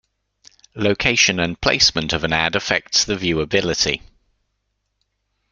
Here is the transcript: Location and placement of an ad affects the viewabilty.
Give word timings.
Location 0.73 1.39
and 1.39 1.61
placement 1.61 2.11
of 2.11 2.23
an 2.23 2.33
ad 2.33 2.55
affects 2.55 3.03
the 3.05 3.15
viewabilty. 3.15 4.01